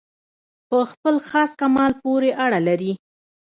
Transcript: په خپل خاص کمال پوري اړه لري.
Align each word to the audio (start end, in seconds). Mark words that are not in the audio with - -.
په 0.69 0.77
خپل 0.91 1.15
خاص 1.29 1.51
کمال 1.61 1.91
پوري 2.01 2.31
اړه 2.45 2.59
لري. 2.67 2.93